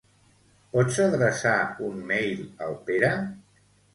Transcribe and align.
Pots 0.75 0.95
adreçar 1.03 1.53
un 1.89 2.01
mail 2.13 2.41
al 2.69 2.75
Pere? 2.89 3.13